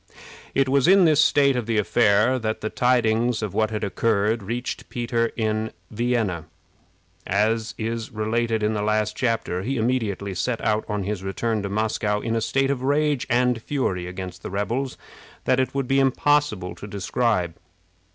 [0.55, 4.41] It was in this state of the affair that the tidings of what had occurred
[4.41, 6.45] reached Peter in Vienna,
[7.27, 9.61] as is related in the last chapter.
[9.61, 13.61] He immediately set out on his return to Moscow in a state of rage and
[13.61, 14.97] fury against the rebels
[15.45, 17.53] that it would be impossible to describe.